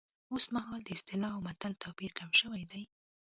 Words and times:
اوس 0.31 0.45
مهال 0.55 0.81
د 0.83 0.89
اصطلاح 0.97 1.33
او 1.35 1.39
متل 1.47 1.73
توپیر 1.83 2.11
کم 2.19 2.31
شوی 2.39 2.63
دی 2.71 2.83